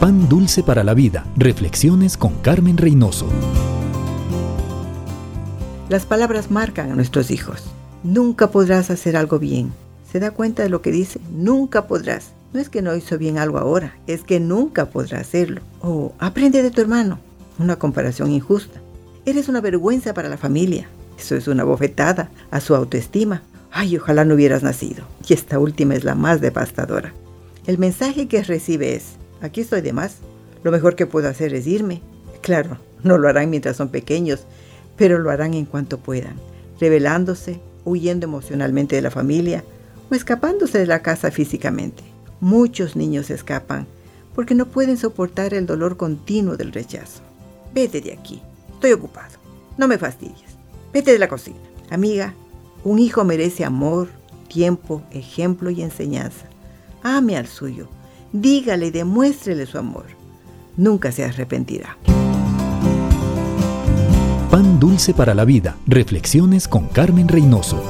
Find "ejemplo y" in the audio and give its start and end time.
55.10-55.82